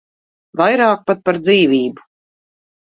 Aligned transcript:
Vairāk 0.61 1.05
pat 1.11 1.23
par 1.29 1.41
dzīvību. 1.45 2.11